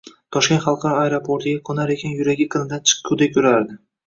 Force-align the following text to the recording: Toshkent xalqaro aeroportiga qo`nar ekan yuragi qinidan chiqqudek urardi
Toshkent 0.35 0.61
xalqaro 0.63 1.01
aeroportiga 1.01 1.61
qo`nar 1.69 1.93
ekan 1.97 2.17
yuragi 2.23 2.49
qinidan 2.57 2.83
chiqqudek 2.93 3.41
urardi 3.43 3.81